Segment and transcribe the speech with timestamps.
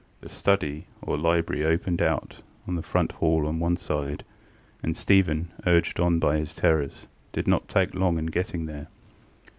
[0.21, 4.23] The study or library opened out of the front hall on one side,
[4.81, 8.87] and Stephen, urged on by his terrors, did not take long in getting there.